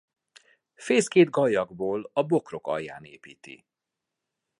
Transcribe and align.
Fészkét 0.75 1.29
gallyakból 1.29 2.09
a 2.13 2.23
bokrok 2.23 2.67
alján 2.67 3.03
építi. 3.03 3.65